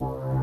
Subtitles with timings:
[0.00, 0.35] you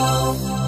[0.00, 0.59] Música